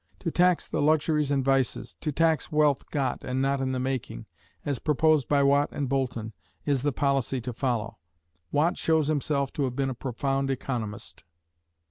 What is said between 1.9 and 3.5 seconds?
to tax wealth got and